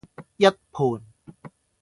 [0.37, 1.05] 一盤